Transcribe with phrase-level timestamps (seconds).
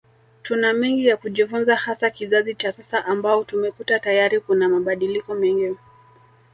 [0.43, 5.75] Tuna mengi ya kujifunza hasa kizazi cha sasa ambao tumekuta tayari kuna mabadiliko mengi